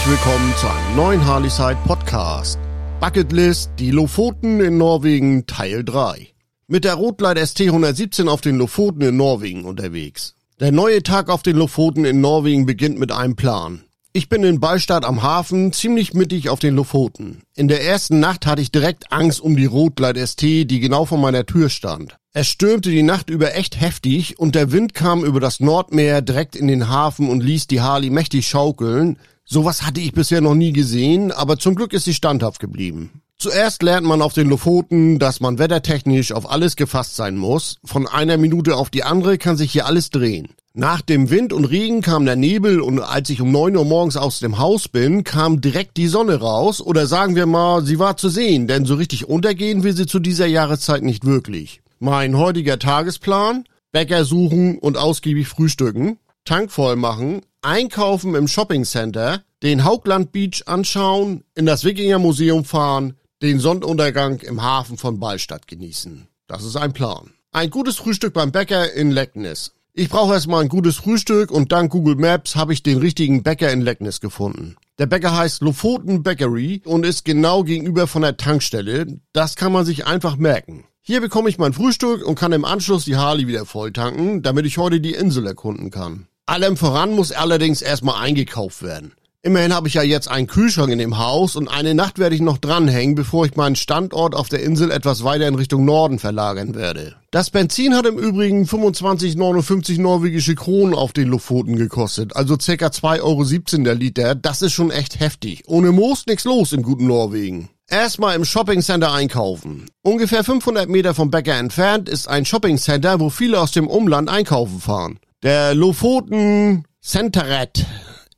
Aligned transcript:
Herzlich 0.00 0.18
willkommen 0.18 0.54
zu 0.56 0.66
einem 0.66 0.96
neuen 0.96 1.26
Harleyside 1.26 1.76
Podcast. 1.84 2.58
Bucketlist, 3.00 3.70
die 3.78 3.90
Lofoten 3.90 4.58
in 4.60 4.78
Norwegen 4.78 5.44
Teil 5.46 5.84
3. 5.84 6.28
Mit 6.68 6.84
der 6.84 6.94
Rotleit 6.94 7.38
ST 7.38 7.60
117 7.60 8.26
auf 8.26 8.40
den 8.40 8.56
Lofoten 8.56 9.02
in 9.02 9.18
Norwegen 9.18 9.66
unterwegs. 9.66 10.36
Der 10.58 10.72
neue 10.72 11.02
Tag 11.02 11.28
auf 11.28 11.42
den 11.42 11.56
Lofoten 11.56 12.06
in 12.06 12.22
Norwegen 12.22 12.64
beginnt 12.64 12.98
mit 12.98 13.12
einem 13.12 13.36
Plan. 13.36 13.82
Ich 14.14 14.30
bin 14.30 14.42
in 14.42 14.58
Ballstadt 14.58 15.04
am 15.04 15.22
Hafen, 15.22 15.74
ziemlich 15.74 16.14
mittig 16.14 16.48
auf 16.48 16.60
den 16.60 16.76
Lofoten. 16.76 17.42
In 17.54 17.68
der 17.68 17.84
ersten 17.84 18.20
Nacht 18.20 18.46
hatte 18.46 18.62
ich 18.62 18.72
direkt 18.72 19.12
Angst 19.12 19.42
um 19.42 19.54
die 19.54 19.66
Rotleit 19.66 20.16
ST, 20.16 20.40
die 20.40 20.80
genau 20.80 21.04
vor 21.04 21.18
meiner 21.18 21.44
Tür 21.44 21.68
stand. 21.68 22.16
Es 22.32 22.46
stürmte 22.46 22.88
die 22.88 23.02
Nacht 23.02 23.28
über 23.28 23.54
echt 23.54 23.78
heftig 23.78 24.38
und 24.38 24.54
der 24.54 24.72
Wind 24.72 24.94
kam 24.94 25.24
über 25.24 25.40
das 25.40 25.60
Nordmeer 25.60 26.22
direkt 26.22 26.56
in 26.56 26.68
den 26.68 26.88
Hafen 26.88 27.28
und 27.28 27.42
ließ 27.42 27.66
die 27.66 27.82
Harley 27.82 28.08
mächtig 28.08 28.48
schaukeln. 28.48 29.18
Sowas 29.52 29.82
hatte 29.82 30.00
ich 30.00 30.12
bisher 30.12 30.40
noch 30.40 30.54
nie 30.54 30.72
gesehen, 30.72 31.32
aber 31.32 31.58
zum 31.58 31.74
Glück 31.74 31.92
ist 31.92 32.04
sie 32.04 32.14
standhaft 32.14 32.60
geblieben. 32.60 33.20
Zuerst 33.36 33.82
lernt 33.82 34.06
man 34.06 34.22
auf 34.22 34.32
den 34.32 34.48
Lofoten, 34.48 35.18
dass 35.18 35.40
man 35.40 35.58
wettertechnisch 35.58 36.30
auf 36.30 36.48
alles 36.48 36.76
gefasst 36.76 37.16
sein 37.16 37.36
muss. 37.36 37.78
Von 37.84 38.06
einer 38.06 38.36
Minute 38.36 38.76
auf 38.76 38.90
die 38.90 39.02
andere 39.02 39.38
kann 39.38 39.56
sich 39.56 39.72
hier 39.72 39.86
alles 39.86 40.10
drehen. 40.10 40.50
Nach 40.72 41.00
dem 41.00 41.30
Wind 41.30 41.52
und 41.52 41.64
Regen 41.64 42.00
kam 42.00 42.26
der 42.26 42.36
Nebel 42.36 42.80
und 42.80 43.00
als 43.00 43.28
ich 43.28 43.40
um 43.40 43.50
neun 43.50 43.76
Uhr 43.76 43.84
morgens 43.84 44.16
aus 44.16 44.38
dem 44.38 44.58
Haus 44.58 44.86
bin, 44.86 45.24
kam 45.24 45.60
direkt 45.60 45.96
die 45.96 46.06
Sonne 46.06 46.36
raus 46.36 46.80
oder 46.80 47.08
sagen 47.08 47.34
wir 47.34 47.46
mal, 47.46 47.84
sie 47.84 47.98
war 47.98 48.16
zu 48.16 48.28
sehen, 48.28 48.68
denn 48.68 48.84
so 48.84 48.94
richtig 48.94 49.28
untergehen 49.28 49.82
will 49.82 49.96
sie 49.96 50.06
zu 50.06 50.20
dieser 50.20 50.46
Jahreszeit 50.46 51.02
nicht 51.02 51.24
wirklich. 51.24 51.80
Mein 51.98 52.38
heutiger 52.38 52.78
Tagesplan, 52.78 53.64
Bäcker 53.90 54.24
suchen 54.24 54.78
und 54.78 54.96
ausgiebig 54.96 55.48
frühstücken, 55.48 56.18
Tank 56.50 56.72
voll 56.72 56.96
machen, 56.96 57.42
einkaufen 57.62 58.34
im 58.34 58.48
Shoppingcenter, 58.48 59.44
den 59.62 59.84
Haugland 59.84 60.32
Beach 60.32 60.64
anschauen, 60.66 61.44
in 61.54 61.64
das 61.64 61.84
Wikinger 61.84 62.18
Museum 62.18 62.64
fahren, 62.64 63.14
den 63.40 63.60
Sonnenuntergang 63.60 64.40
im 64.40 64.60
Hafen 64.60 64.98
von 64.98 65.20
Ballstadt 65.20 65.68
genießen. 65.68 66.26
Das 66.48 66.64
ist 66.64 66.74
ein 66.74 66.92
Plan. 66.92 67.30
Ein 67.52 67.70
gutes 67.70 67.98
Frühstück 67.98 68.34
beim 68.34 68.50
Bäcker 68.50 68.92
in 68.94 69.12
Lecknis. 69.12 69.74
Ich 69.92 70.08
brauche 70.08 70.32
erstmal 70.32 70.62
ein 70.62 70.68
gutes 70.68 70.96
Frühstück 70.96 71.52
und 71.52 71.70
dank 71.70 71.92
Google 71.92 72.16
Maps 72.16 72.56
habe 72.56 72.72
ich 72.72 72.82
den 72.82 72.98
richtigen 72.98 73.44
Bäcker 73.44 73.70
in 73.70 73.80
Lecknis 73.80 74.20
gefunden. 74.20 74.74
Der 74.98 75.06
Bäcker 75.06 75.36
heißt 75.36 75.62
Lofoten 75.62 76.24
Bakery 76.24 76.82
und 76.84 77.06
ist 77.06 77.24
genau 77.24 77.62
gegenüber 77.62 78.08
von 78.08 78.22
der 78.22 78.36
Tankstelle. 78.36 79.20
Das 79.32 79.54
kann 79.54 79.70
man 79.70 79.84
sich 79.84 80.04
einfach 80.04 80.36
merken. 80.36 80.82
Hier 81.00 81.20
bekomme 81.20 81.48
ich 81.48 81.58
mein 81.58 81.74
Frühstück 81.74 82.26
und 82.26 82.34
kann 82.34 82.50
im 82.50 82.64
Anschluss 82.64 83.04
die 83.04 83.16
Harley 83.16 83.46
wieder 83.46 83.66
voll 83.66 83.92
tanken, 83.92 84.42
damit 84.42 84.66
ich 84.66 84.78
heute 84.78 85.00
die 85.00 85.14
Insel 85.14 85.46
erkunden 85.46 85.92
kann. 85.92 86.26
Allem 86.50 86.76
voran 86.76 87.12
muss 87.12 87.30
allerdings 87.30 87.80
erstmal 87.80 88.24
eingekauft 88.24 88.82
werden. 88.82 89.12
Immerhin 89.40 89.72
habe 89.72 89.86
ich 89.86 89.94
ja 89.94 90.02
jetzt 90.02 90.26
einen 90.26 90.48
Kühlschrank 90.48 90.90
in 90.90 90.98
dem 90.98 91.16
Haus 91.16 91.54
und 91.54 91.68
eine 91.68 91.94
Nacht 91.94 92.18
werde 92.18 92.34
ich 92.34 92.40
noch 92.40 92.58
dranhängen, 92.58 93.14
bevor 93.14 93.46
ich 93.46 93.54
meinen 93.54 93.76
Standort 93.76 94.34
auf 94.34 94.48
der 94.48 94.60
Insel 94.60 94.90
etwas 94.90 95.22
weiter 95.22 95.46
in 95.46 95.54
Richtung 95.54 95.84
Norden 95.84 96.18
verlagern 96.18 96.74
werde. 96.74 97.14
Das 97.30 97.50
Benzin 97.50 97.94
hat 97.94 98.04
im 98.04 98.18
Übrigen 98.18 98.64
25,59 98.64 100.00
norwegische 100.00 100.56
Kronen 100.56 100.92
auf 100.92 101.12
den 101.12 101.28
Lofoten 101.28 101.76
gekostet, 101.76 102.34
also 102.34 102.56
ca. 102.56 102.62
2,17 102.88 103.20
Euro 103.22 103.84
der 103.84 103.94
Liter. 103.94 104.34
Das 104.34 104.60
ist 104.60 104.72
schon 104.72 104.90
echt 104.90 105.20
heftig. 105.20 105.62
Ohne 105.68 105.92
Moos 105.92 106.26
nix 106.26 106.42
los 106.42 106.72
im 106.72 106.82
guten 106.82 107.06
Norwegen. 107.06 107.68
Erstmal 107.88 108.34
im 108.34 108.44
Shoppingcenter 108.44 109.12
einkaufen. 109.12 109.86
Ungefähr 110.02 110.42
500 110.42 110.88
Meter 110.88 111.14
vom 111.14 111.30
Bäcker 111.30 111.54
entfernt 111.54 112.08
ist 112.08 112.26
ein 112.26 112.44
Shoppingcenter, 112.44 113.20
wo 113.20 113.30
viele 113.30 113.60
aus 113.60 113.70
dem 113.70 113.86
Umland 113.86 114.28
einkaufen 114.28 114.80
fahren. 114.80 115.20
Der 115.42 115.74
Lofoten 115.74 116.84
Centeret 117.00 117.86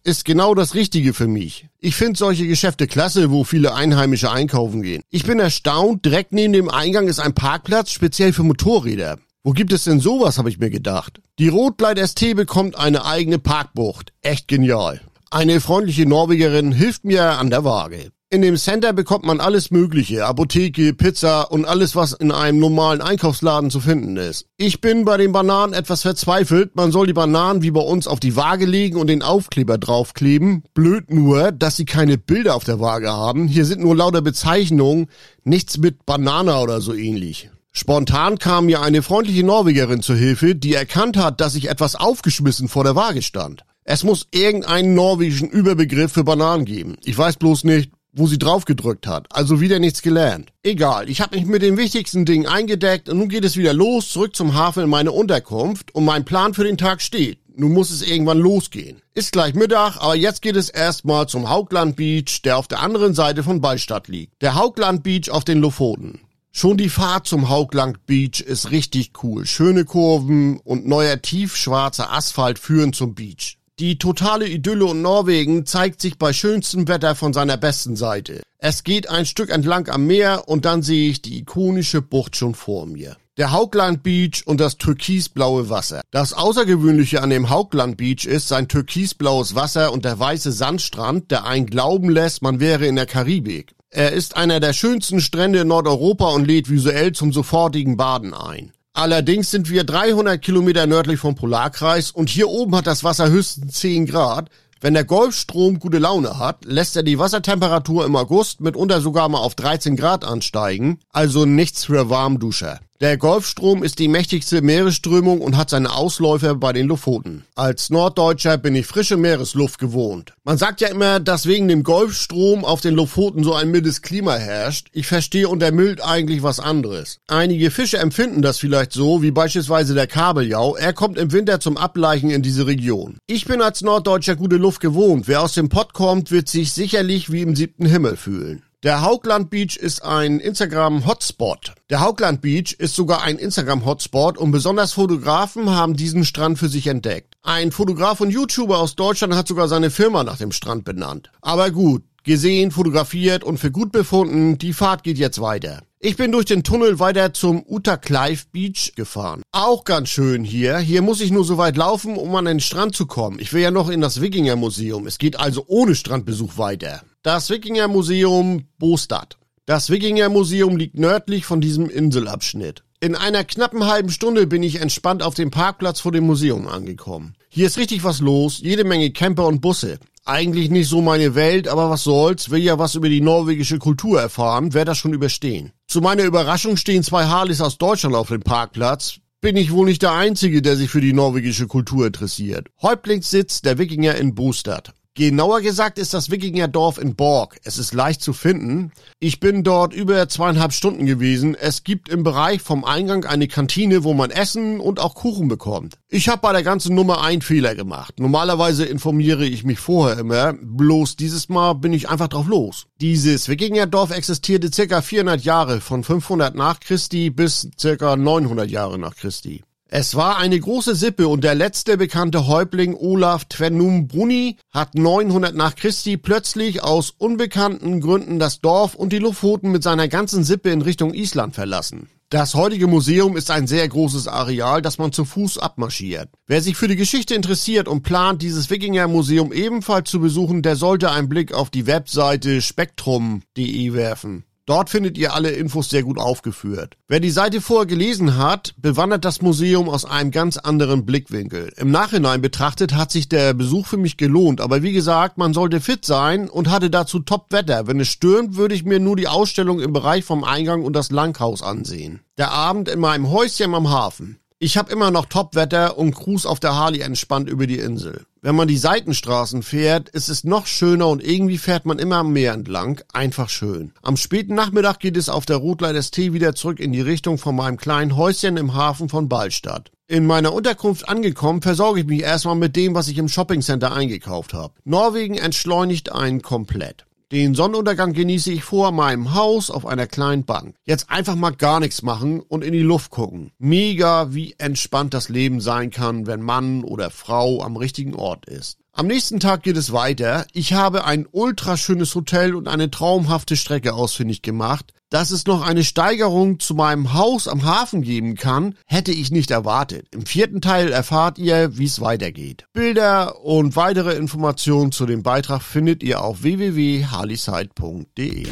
ist 0.04 0.24
genau 0.24 0.54
das 0.54 0.76
Richtige 0.76 1.14
für 1.14 1.26
mich. 1.26 1.66
Ich 1.80 1.96
finde 1.96 2.16
solche 2.16 2.46
Geschäfte 2.46 2.86
klasse, 2.86 3.32
wo 3.32 3.42
viele 3.42 3.74
Einheimische 3.74 4.30
einkaufen 4.30 4.82
gehen. 4.82 5.02
Ich 5.10 5.24
bin 5.24 5.40
erstaunt, 5.40 6.04
direkt 6.04 6.32
neben 6.32 6.52
dem 6.52 6.70
Eingang 6.70 7.08
ist 7.08 7.18
ein 7.18 7.34
Parkplatz 7.34 7.90
speziell 7.90 8.32
für 8.32 8.44
Motorräder. 8.44 9.18
Wo 9.42 9.50
gibt 9.50 9.72
es 9.72 9.82
denn 9.82 9.98
sowas, 9.98 10.38
habe 10.38 10.48
ich 10.48 10.60
mir 10.60 10.70
gedacht. 10.70 11.20
Die 11.40 11.48
Rotleit 11.48 11.98
ST 11.98 12.36
bekommt 12.36 12.78
eine 12.78 13.04
eigene 13.04 13.40
Parkbucht. 13.40 14.12
Echt 14.22 14.46
genial. 14.46 15.00
Eine 15.28 15.60
freundliche 15.60 16.06
Norwegerin 16.06 16.70
hilft 16.70 17.04
mir 17.04 17.32
an 17.32 17.50
der 17.50 17.64
Waage. 17.64 18.12
In 18.32 18.40
dem 18.40 18.56
Center 18.56 18.94
bekommt 18.94 19.26
man 19.26 19.40
alles 19.40 19.70
Mögliche, 19.70 20.24
Apotheke, 20.24 20.94
Pizza 20.94 21.52
und 21.52 21.66
alles, 21.66 21.94
was 21.94 22.14
in 22.14 22.32
einem 22.32 22.60
normalen 22.60 23.02
Einkaufsladen 23.02 23.70
zu 23.70 23.78
finden 23.78 24.16
ist. 24.16 24.46
Ich 24.56 24.80
bin 24.80 25.04
bei 25.04 25.18
den 25.18 25.32
Bananen 25.32 25.74
etwas 25.74 26.00
verzweifelt. 26.00 26.74
Man 26.74 26.92
soll 26.92 27.06
die 27.06 27.12
Bananen 27.12 27.60
wie 27.60 27.72
bei 27.72 27.82
uns 27.82 28.06
auf 28.06 28.20
die 28.20 28.34
Waage 28.34 28.64
legen 28.64 28.96
und 28.96 29.08
den 29.08 29.20
Aufkleber 29.20 29.76
draufkleben. 29.76 30.62
Blöd 30.72 31.10
nur, 31.10 31.52
dass 31.52 31.76
sie 31.76 31.84
keine 31.84 32.16
Bilder 32.16 32.54
auf 32.54 32.64
der 32.64 32.80
Waage 32.80 33.12
haben. 33.12 33.48
Hier 33.48 33.66
sind 33.66 33.82
nur 33.82 33.94
lauter 33.94 34.22
Bezeichnungen, 34.22 35.08
nichts 35.44 35.76
mit 35.76 36.06
Banana 36.06 36.62
oder 36.62 36.80
so 36.80 36.94
ähnlich. 36.94 37.50
Spontan 37.70 38.38
kam 38.38 38.64
mir 38.64 38.80
eine 38.80 39.02
freundliche 39.02 39.44
Norwegerin 39.44 40.00
zur 40.00 40.16
Hilfe, 40.16 40.54
die 40.54 40.72
erkannt 40.72 41.18
hat, 41.18 41.42
dass 41.42 41.54
ich 41.54 41.68
etwas 41.68 41.96
aufgeschmissen 41.96 42.68
vor 42.68 42.84
der 42.84 42.96
Waage 42.96 43.20
stand. 43.20 43.66
Es 43.84 44.04
muss 44.04 44.28
irgendeinen 44.30 44.94
norwegischen 44.94 45.50
Überbegriff 45.50 46.12
für 46.12 46.24
Bananen 46.24 46.64
geben. 46.64 46.96
Ich 47.04 47.18
weiß 47.18 47.36
bloß 47.36 47.64
nicht, 47.64 47.90
wo 48.12 48.26
sie 48.26 48.38
drauf 48.38 48.64
gedrückt 48.64 49.06
hat. 49.06 49.26
Also 49.30 49.60
wieder 49.60 49.78
nichts 49.78 50.02
gelernt. 50.02 50.52
Egal, 50.62 51.08
ich 51.08 51.20
habe 51.20 51.36
mich 51.36 51.46
mit 51.46 51.62
den 51.62 51.76
wichtigsten 51.76 52.24
Dingen 52.24 52.46
eingedeckt 52.46 53.08
und 53.08 53.18
nun 53.18 53.28
geht 53.28 53.44
es 53.44 53.56
wieder 53.56 53.72
los, 53.72 54.10
zurück 54.10 54.36
zum 54.36 54.54
Hafen 54.54 54.84
in 54.84 54.90
meine 54.90 55.12
Unterkunft 55.12 55.94
und 55.94 56.04
mein 56.04 56.24
Plan 56.24 56.54
für 56.54 56.64
den 56.64 56.78
Tag 56.78 57.00
steht. 57.02 57.38
Nun 57.54 57.72
muss 57.72 57.90
es 57.90 58.02
irgendwann 58.02 58.38
losgehen. 58.38 59.02
Ist 59.14 59.32
gleich 59.32 59.54
Mittag, 59.54 59.96
aber 59.98 60.14
jetzt 60.14 60.40
geht 60.40 60.56
es 60.56 60.70
erstmal 60.70 61.28
zum 61.28 61.50
Haugland 61.50 61.96
Beach, 61.96 62.40
der 62.42 62.56
auf 62.56 62.66
der 62.66 62.80
anderen 62.80 63.14
Seite 63.14 63.42
von 63.42 63.60
Ballstadt 63.60 64.08
liegt. 64.08 64.40
Der 64.40 64.54
Haugland 64.54 65.02
Beach 65.02 65.30
auf 65.30 65.44
den 65.44 65.58
Lofoten. 65.58 66.20
Schon 66.50 66.76
die 66.76 66.90
Fahrt 66.90 67.26
zum 67.26 67.48
Haugland 67.48 68.04
Beach 68.06 68.40
ist 68.40 68.70
richtig 68.70 69.12
cool. 69.22 69.46
Schöne 69.46 69.84
Kurven 69.84 70.58
und 70.60 70.86
neuer 70.86 71.20
tiefschwarzer 71.20 72.12
Asphalt 72.12 72.58
führen 72.58 72.92
zum 72.92 73.14
Beach. 73.14 73.58
Die 73.78 73.98
totale 73.98 74.46
Idylle 74.46 74.84
und 74.84 75.00
Norwegen 75.00 75.64
zeigt 75.64 76.02
sich 76.02 76.18
bei 76.18 76.34
schönstem 76.34 76.88
Wetter 76.88 77.14
von 77.14 77.32
seiner 77.32 77.56
besten 77.56 77.96
Seite. 77.96 78.42
Es 78.58 78.84
geht 78.84 79.08
ein 79.08 79.24
Stück 79.24 79.50
entlang 79.50 79.88
am 79.88 80.06
Meer 80.06 80.44
und 80.46 80.66
dann 80.66 80.82
sehe 80.82 81.08
ich 81.08 81.22
die 81.22 81.38
ikonische 81.38 82.02
Bucht 82.02 82.36
schon 82.36 82.54
vor 82.54 82.86
mir. 82.86 83.16
Der 83.38 83.50
Haugland 83.50 84.02
Beach 84.02 84.42
und 84.44 84.60
das 84.60 84.76
türkisblaue 84.76 85.70
Wasser. 85.70 86.02
Das 86.10 86.34
Außergewöhnliche 86.34 87.22
an 87.22 87.30
dem 87.30 87.48
Haugland 87.48 87.96
Beach 87.96 88.26
ist 88.26 88.48
sein 88.48 88.68
türkisblaues 88.68 89.54
Wasser 89.54 89.90
und 89.90 90.04
der 90.04 90.18
weiße 90.18 90.52
Sandstrand, 90.52 91.30
der 91.30 91.46
einen 91.46 91.64
glauben 91.64 92.10
lässt, 92.10 92.42
man 92.42 92.60
wäre 92.60 92.86
in 92.86 92.96
der 92.96 93.06
Karibik. 93.06 93.74
Er 93.88 94.12
ist 94.12 94.36
einer 94.36 94.60
der 94.60 94.74
schönsten 94.74 95.20
Strände 95.20 95.60
in 95.60 95.68
Nordeuropa 95.68 96.28
und 96.32 96.46
lädt 96.46 96.68
visuell 96.68 97.12
zum 97.12 97.32
sofortigen 97.32 97.96
Baden 97.96 98.34
ein. 98.34 98.72
Allerdings 98.94 99.50
sind 99.50 99.70
wir 99.70 99.84
300 99.84 100.40
Kilometer 100.40 100.86
nördlich 100.86 101.18
vom 101.18 101.34
Polarkreis 101.34 102.10
und 102.10 102.28
hier 102.28 102.48
oben 102.48 102.76
hat 102.76 102.86
das 102.86 103.02
Wasser 103.02 103.30
höchstens 103.30 103.74
10 103.80 104.04
Grad. 104.04 104.50
Wenn 104.82 104.92
der 104.92 105.04
Golfstrom 105.04 105.78
gute 105.78 105.98
Laune 105.98 106.38
hat, 106.38 106.66
lässt 106.66 106.96
er 106.96 107.02
die 107.02 107.18
Wassertemperatur 107.18 108.04
im 108.04 108.16
August 108.16 108.60
mitunter 108.60 109.00
sogar 109.00 109.30
mal 109.30 109.38
auf 109.38 109.54
13 109.54 109.96
Grad 109.96 110.24
ansteigen, 110.24 110.98
also 111.10 111.46
nichts 111.46 111.86
für 111.86 112.10
Warmduscher. 112.10 112.80
Der 113.02 113.16
Golfstrom 113.16 113.82
ist 113.82 113.98
die 113.98 114.06
mächtigste 114.06 114.62
Meeresströmung 114.62 115.40
und 115.40 115.56
hat 115.56 115.70
seine 115.70 115.92
Ausläufer 115.92 116.54
bei 116.54 116.72
den 116.72 116.86
Lofoten. 116.86 117.42
Als 117.56 117.90
Norddeutscher 117.90 118.58
bin 118.58 118.76
ich 118.76 118.86
frische 118.86 119.16
Meeresluft 119.16 119.80
gewohnt. 119.80 120.34
Man 120.44 120.56
sagt 120.56 120.80
ja 120.80 120.86
immer, 120.86 121.18
dass 121.18 121.46
wegen 121.46 121.66
dem 121.66 121.82
Golfstrom 121.82 122.64
auf 122.64 122.80
den 122.80 122.94
Lofoten 122.94 123.42
so 123.42 123.54
ein 123.54 123.72
mildes 123.72 124.02
Klima 124.02 124.36
herrscht. 124.36 124.86
Ich 124.92 125.08
verstehe 125.08 125.48
unter 125.48 125.72
mild 125.72 126.00
eigentlich 126.00 126.44
was 126.44 126.60
anderes. 126.60 127.18
Einige 127.26 127.72
Fische 127.72 127.98
empfinden 127.98 128.40
das 128.40 128.58
vielleicht 128.58 128.92
so, 128.92 129.20
wie 129.20 129.32
beispielsweise 129.32 129.94
der 129.94 130.06
Kabeljau. 130.06 130.76
Er 130.76 130.92
kommt 130.92 131.18
im 131.18 131.32
Winter 131.32 131.58
zum 131.58 131.76
Ableichen 131.76 132.30
in 132.30 132.42
diese 132.42 132.68
Region. 132.68 133.18
Ich 133.26 133.46
bin 133.46 133.62
als 133.62 133.82
Norddeutscher 133.82 134.36
gute 134.36 134.58
Luft 134.58 134.78
gewohnt. 134.80 135.26
Wer 135.26 135.42
aus 135.42 135.54
dem 135.54 135.70
Pott 135.70 135.92
kommt, 135.92 136.30
wird 136.30 136.48
sich 136.48 136.70
sicherlich 136.70 137.32
wie 137.32 137.42
im 137.42 137.56
siebten 137.56 137.86
Himmel 137.86 138.16
fühlen. 138.16 138.62
Der 138.82 139.00
Haugland 139.00 139.48
Beach 139.48 139.76
ist 139.76 140.02
ein 140.02 140.40
Instagram-Hotspot. 140.40 141.72
Der 141.88 142.00
Haugland 142.00 142.40
Beach 142.40 142.74
ist 142.76 142.96
sogar 142.96 143.22
ein 143.22 143.38
Instagram-Hotspot 143.38 144.36
und 144.36 144.50
besonders 144.50 144.92
Fotografen 144.92 145.70
haben 145.70 145.94
diesen 145.94 146.24
Strand 146.24 146.58
für 146.58 146.68
sich 146.68 146.88
entdeckt. 146.88 147.34
Ein 147.44 147.70
Fotograf 147.70 148.20
und 148.20 148.30
YouTuber 148.30 148.78
aus 148.78 148.96
Deutschland 148.96 149.36
hat 149.36 149.46
sogar 149.46 149.68
seine 149.68 149.90
Firma 149.90 150.24
nach 150.24 150.36
dem 150.36 150.50
Strand 150.50 150.84
benannt. 150.84 151.30
Aber 151.42 151.70
gut, 151.70 152.02
gesehen, 152.24 152.72
fotografiert 152.72 153.44
und 153.44 153.58
für 153.58 153.70
gut 153.70 153.92
befunden, 153.92 154.58
die 154.58 154.72
Fahrt 154.72 155.04
geht 155.04 155.16
jetzt 155.16 155.40
weiter. 155.40 155.82
Ich 156.00 156.16
bin 156.16 156.32
durch 156.32 156.46
den 156.46 156.64
Tunnel 156.64 156.98
weiter 156.98 157.32
zum 157.32 157.62
Utakleif 157.64 158.48
Beach 158.48 158.94
gefahren. 158.96 159.42
Auch 159.52 159.84
ganz 159.84 160.08
schön 160.08 160.42
hier. 160.42 160.78
Hier 160.78 161.02
muss 161.02 161.20
ich 161.20 161.30
nur 161.30 161.44
so 161.44 161.56
weit 161.56 161.76
laufen, 161.76 162.16
um 162.16 162.34
an 162.34 162.46
den 162.46 162.58
Strand 162.58 162.96
zu 162.96 163.06
kommen. 163.06 163.38
Ich 163.38 163.52
will 163.52 163.62
ja 163.62 163.70
noch 163.70 163.88
in 163.88 164.00
das 164.00 164.20
Wikinger 164.20 164.56
Museum. 164.56 165.06
Es 165.06 165.18
geht 165.18 165.38
also 165.38 165.62
ohne 165.68 165.94
Strandbesuch 165.94 166.58
weiter. 166.58 167.02
Das 167.24 167.50
Wikingermuseum 167.50 168.64
Bostad. 168.80 169.38
Das 169.64 169.90
Wikingermuseum 169.90 170.76
liegt 170.76 170.98
nördlich 170.98 171.46
von 171.46 171.60
diesem 171.60 171.88
Inselabschnitt. 171.88 172.82
In 172.98 173.14
einer 173.14 173.44
knappen 173.44 173.86
halben 173.86 174.10
Stunde 174.10 174.48
bin 174.48 174.64
ich 174.64 174.80
entspannt 174.80 175.22
auf 175.22 175.34
dem 175.34 175.52
Parkplatz 175.52 176.00
vor 176.00 176.10
dem 176.10 176.26
Museum 176.26 176.66
angekommen. 176.66 177.36
Hier 177.48 177.68
ist 177.68 177.78
richtig 177.78 178.02
was 178.02 178.18
los, 178.18 178.58
jede 178.58 178.82
Menge 178.82 179.12
Camper 179.12 179.46
und 179.46 179.60
Busse. 179.60 180.00
Eigentlich 180.24 180.68
nicht 180.68 180.88
so 180.88 181.00
meine 181.00 181.36
Welt, 181.36 181.68
aber 181.68 181.90
was 181.90 182.02
soll's, 182.02 182.50
will 182.50 182.60
ja 182.60 182.80
was 182.80 182.96
über 182.96 183.08
die 183.08 183.20
norwegische 183.20 183.78
Kultur 183.78 184.20
erfahren, 184.20 184.74
wer 184.74 184.84
das 184.84 184.98
schon 184.98 185.14
überstehen. 185.14 185.70
Zu 185.86 186.00
meiner 186.00 186.24
Überraschung 186.24 186.76
stehen 186.76 187.04
zwei 187.04 187.26
Harleys 187.26 187.60
aus 187.60 187.78
Deutschland 187.78 188.16
auf 188.16 188.30
dem 188.30 188.42
Parkplatz. 188.42 189.20
Bin 189.40 189.56
ich 189.56 189.70
wohl 189.70 189.86
nicht 189.86 190.02
der 190.02 190.12
Einzige, 190.12 190.60
der 190.60 190.76
sich 190.76 190.90
für 190.90 191.00
die 191.00 191.12
norwegische 191.12 191.68
Kultur 191.68 192.08
interessiert. 192.08 192.66
Häuptlingssitz 192.82 193.62
der 193.62 193.78
Wikinger 193.78 194.16
in 194.16 194.34
Bostad. 194.34 194.92
Genauer 195.14 195.60
gesagt 195.60 195.98
ist 195.98 196.14
das 196.14 196.30
Wikingerdorf 196.30 196.96
in 196.96 197.14
Borg. 197.14 197.60
Es 197.64 197.76
ist 197.76 197.92
leicht 197.92 198.22
zu 198.22 198.32
finden. 198.32 198.92
Ich 199.20 199.40
bin 199.40 199.62
dort 199.62 199.92
über 199.92 200.26
zweieinhalb 200.26 200.72
Stunden 200.72 201.04
gewesen. 201.04 201.54
Es 201.54 201.84
gibt 201.84 202.08
im 202.08 202.22
Bereich 202.22 202.62
vom 202.62 202.82
Eingang 202.86 203.26
eine 203.26 203.46
Kantine, 203.46 204.04
wo 204.04 204.14
man 204.14 204.30
Essen 204.30 204.80
und 204.80 205.00
auch 205.00 205.14
Kuchen 205.14 205.48
bekommt. 205.48 205.98
Ich 206.08 206.30
habe 206.30 206.40
bei 206.40 206.52
der 206.52 206.62
ganzen 206.62 206.94
Nummer 206.94 207.20
einen 207.20 207.42
Fehler 207.42 207.74
gemacht. 207.74 208.20
Normalerweise 208.20 208.86
informiere 208.86 209.44
ich 209.44 209.64
mich 209.64 209.80
vorher 209.80 210.18
immer, 210.18 210.54
bloß 210.54 211.16
dieses 211.16 211.50
Mal 211.50 211.74
bin 211.74 211.92
ich 211.92 212.08
einfach 212.08 212.28
drauf 212.28 212.46
los. 212.46 212.86
Dieses 213.02 213.50
Wikingerdorf 213.50 214.12
existierte 214.12 214.72
circa 214.72 215.02
400 215.02 215.44
Jahre, 215.44 215.82
von 215.82 216.04
500 216.04 216.54
nach 216.54 216.80
Christi 216.80 217.28
bis 217.28 217.68
circa 217.78 218.16
900 218.16 218.70
Jahre 218.70 218.98
nach 218.98 219.14
Christi. 219.14 219.62
Es 219.94 220.14
war 220.14 220.38
eine 220.38 220.58
große 220.58 220.94
Sippe 220.94 221.28
und 221.28 221.44
der 221.44 221.54
letzte 221.54 221.98
bekannte 221.98 222.46
Häuptling 222.46 222.94
Olaf 222.94 223.44
Tvennum 223.44 224.08
Bruni 224.08 224.56
hat 224.70 224.94
900 224.94 225.54
nach 225.54 225.74
Christi 225.74 226.16
plötzlich 226.16 226.82
aus 226.82 227.10
unbekannten 227.10 228.00
Gründen 228.00 228.38
das 228.38 228.60
Dorf 228.60 228.94
und 228.94 229.12
die 229.12 229.18
Lofoten 229.18 229.70
mit 229.70 229.82
seiner 229.82 230.08
ganzen 230.08 230.44
Sippe 230.44 230.70
in 230.70 230.80
Richtung 230.80 231.12
Island 231.12 231.54
verlassen. 231.54 232.08
Das 232.30 232.54
heutige 232.54 232.86
Museum 232.86 233.36
ist 233.36 233.50
ein 233.50 233.66
sehr 233.66 233.86
großes 233.86 234.28
Areal, 234.28 234.80
das 234.80 234.96
man 234.96 235.12
zu 235.12 235.26
Fuß 235.26 235.58
abmarschiert. 235.58 236.30
Wer 236.46 236.62
sich 236.62 236.78
für 236.78 236.88
die 236.88 236.96
Geschichte 236.96 237.34
interessiert 237.34 237.86
und 237.86 238.02
plant, 238.02 238.40
dieses 238.40 238.70
Wikinger-Museum 238.70 239.52
ebenfalls 239.52 240.08
zu 240.08 240.20
besuchen, 240.20 240.62
der 240.62 240.76
sollte 240.76 241.10
einen 241.10 241.28
Blick 241.28 241.52
auf 241.52 241.68
die 241.68 241.86
Webseite 241.86 242.62
spektrum.de 242.62 243.92
werfen. 243.92 244.44
Dort 244.72 244.88
findet 244.88 245.18
ihr 245.18 245.34
alle 245.34 245.50
Infos 245.50 245.90
sehr 245.90 246.02
gut 246.02 246.18
aufgeführt. 246.18 246.96
Wer 247.06 247.20
die 247.20 247.28
Seite 247.28 247.60
vorher 247.60 247.84
gelesen 247.84 248.38
hat, 248.38 248.72
bewandert 248.78 249.22
das 249.22 249.42
Museum 249.42 249.90
aus 249.90 250.06
einem 250.06 250.30
ganz 250.30 250.56
anderen 250.56 251.04
Blickwinkel. 251.04 251.74
Im 251.76 251.90
Nachhinein 251.90 252.40
betrachtet 252.40 252.94
hat 252.94 253.12
sich 253.12 253.28
der 253.28 253.52
Besuch 253.52 253.86
für 253.86 253.98
mich 253.98 254.16
gelohnt, 254.16 254.62
aber 254.62 254.82
wie 254.82 254.94
gesagt, 254.94 255.36
man 255.36 255.52
sollte 255.52 255.82
fit 255.82 256.06
sein 256.06 256.48
und 256.48 256.70
hatte 256.70 256.88
dazu 256.88 257.18
Top-Wetter. 257.18 257.86
Wenn 257.86 258.00
es 258.00 258.08
stürmt, 258.08 258.56
würde 258.56 258.74
ich 258.74 258.82
mir 258.82 258.98
nur 258.98 259.14
die 259.14 259.28
Ausstellung 259.28 259.78
im 259.78 259.92
Bereich 259.92 260.24
vom 260.24 260.42
Eingang 260.42 260.84
und 260.84 260.94
das 260.94 261.10
Langhaus 261.10 261.60
ansehen. 261.60 262.20
Der 262.38 262.52
Abend 262.52 262.88
in 262.88 262.98
meinem 262.98 263.30
Häuschen 263.30 263.74
am 263.74 263.90
Hafen. 263.90 264.38
Ich 264.58 264.78
habe 264.78 264.90
immer 264.90 265.10
noch 265.10 265.26
Top-Wetter 265.26 265.98
und 265.98 266.14
cruise 266.14 266.48
auf 266.48 266.60
der 266.60 266.76
Harley 266.76 267.00
entspannt 267.00 267.50
über 267.50 267.66
die 267.66 267.78
Insel. 267.78 268.24
Wenn 268.44 268.56
man 268.56 268.66
die 268.66 268.76
Seitenstraßen 268.76 269.62
fährt, 269.62 270.08
ist 270.08 270.28
es 270.28 270.42
noch 270.42 270.66
schöner 270.66 271.06
und 271.06 271.22
irgendwie 271.22 271.58
fährt 271.58 271.86
man 271.86 272.00
immer 272.00 272.16
am 272.16 272.32
Meer 272.32 272.54
entlang. 272.54 273.00
Einfach 273.12 273.48
schön. 273.48 273.92
Am 274.02 274.16
späten 274.16 274.56
Nachmittag 274.56 274.98
geht 274.98 275.16
es 275.16 275.28
auf 275.28 275.46
der 275.46 275.58
Route 275.58 276.02
ST 276.02 276.18
wieder 276.18 276.52
zurück 276.56 276.80
in 276.80 276.90
die 276.90 277.02
Richtung 277.02 277.38
von 277.38 277.54
meinem 277.54 277.76
kleinen 277.76 278.16
Häuschen 278.16 278.56
im 278.56 278.74
Hafen 278.74 279.08
von 279.08 279.28
Ballstadt. 279.28 279.92
In 280.08 280.26
meiner 280.26 280.52
Unterkunft 280.52 281.08
angekommen, 281.08 281.62
versorge 281.62 282.00
ich 282.00 282.06
mich 282.06 282.22
erstmal 282.22 282.56
mit 282.56 282.74
dem, 282.74 282.96
was 282.96 283.06
ich 283.06 283.16
im 283.16 283.28
Shoppingcenter 283.28 283.92
eingekauft 283.92 284.54
habe. 284.54 284.74
Norwegen 284.82 285.38
entschleunigt 285.38 286.10
einen 286.10 286.42
komplett. 286.42 287.06
Den 287.32 287.54
Sonnenuntergang 287.54 288.12
genieße 288.12 288.52
ich 288.52 288.62
vor 288.62 288.92
meinem 288.92 289.32
Haus 289.32 289.70
auf 289.70 289.86
einer 289.86 290.06
kleinen 290.06 290.44
Bank. 290.44 290.76
Jetzt 290.84 291.08
einfach 291.08 291.34
mal 291.34 291.52
gar 291.52 291.80
nichts 291.80 292.02
machen 292.02 292.40
und 292.40 292.62
in 292.62 292.74
die 292.74 292.80
Luft 292.80 293.10
gucken. 293.10 293.52
Mega, 293.56 294.34
wie 294.34 294.54
entspannt 294.58 295.14
das 295.14 295.30
Leben 295.30 295.62
sein 295.62 295.90
kann, 295.90 296.26
wenn 296.26 296.42
Mann 296.42 296.84
oder 296.84 297.08
Frau 297.08 297.62
am 297.62 297.78
richtigen 297.78 298.14
Ort 298.14 298.44
ist. 298.44 298.81
Am 298.94 299.06
nächsten 299.06 299.40
Tag 299.40 299.62
geht 299.62 299.78
es 299.78 299.94
weiter. 299.94 300.46
Ich 300.52 300.74
habe 300.74 301.06
ein 301.06 301.26
ultraschönes 301.30 302.14
Hotel 302.14 302.54
und 302.54 302.68
eine 302.68 302.90
traumhafte 302.90 303.56
Strecke 303.56 303.94
ausfindig 303.94 304.42
gemacht. 304.42 304.92
Dass 305.08 305.30
es 305.30 305.46
noch 305.46 305.62
eine 305.62 305.82
Steigerung 305.82 306.60
zu 306.60 306.74
meinem 306.74 307.14
Haus 307.14 307.48
am 307.48 307.64
Hafen 307.64 308.02
geben 308.02 308.34
kann, 308.34 308.74
hätte 308.86 309.12
ich 309.12 309.30
nicht 309.30 309.50
erwartet. 309.50 310.08
Im 310.10 310.26
vierten 310.26 310.60
Teil 310.60 310.92
erfahrt 310.92 311.38
ihr, 311.38 311.78
wie 311.78 311.86
es 311.86 312.02
weitergeht. 312.02 312.66
Bilder 312.74 313.42
und 313.42 313.76
weitere 313.76 314.14
Informationen 314.14 314.92
zu 314.92 315.06
dem 315.06 315.22
Beitrag 315.22 315.62
findet 315.62 316.02
ihr 316.02 316.22
auf 316.22 316.42
www.harleyside.de. 316.42 318.46